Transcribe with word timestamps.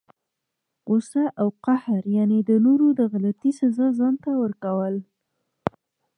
غصه 0.89 1.23
او 1.41 1.47
قهر، 1.65 2.01
یعني 2.17 2.39
د 2.49 2.51
نورو 2.65 2.87
د 2.99 3.01
غلطۍ 3.11 3.51
سزا 3.59 3.87
ځانته 3.99 4.31
ورکول! 4.41 4.95